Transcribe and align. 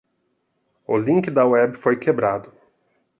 O 0.87 0.97
link 0.97 1.29
da 1.29 1.45
web 1.45 1.75
foi 1.77 1.95
quebrado. 1.95 2.51